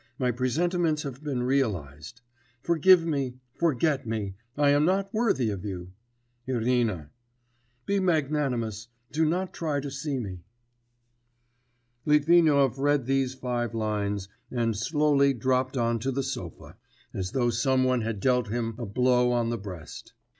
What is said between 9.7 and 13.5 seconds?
to see me.' Litvinov read these